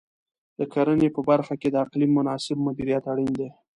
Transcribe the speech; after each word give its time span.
د 0.57 0.59
کرنې 0.73 1.09
په 1.15 1.21
برخه 1.29 1.53
کې 1.61 1.69
د 1.71 1.75
اقلیم 1.85 2.11
مناسب 2.19 2.57
مدیریت 2.67 3.03
اړین 3.11 3.31
دی. 3.39 3.49